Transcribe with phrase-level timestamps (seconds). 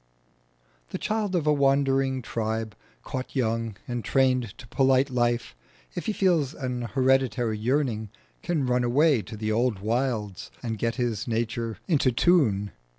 [0.89, 5.55] The child of a wandering tribe caught young and trained to polite life,
[5.93, 8.09] if he feels an hereditary yearning
[8.41, 12.71] can run away to the old wilds and get his nature into tune.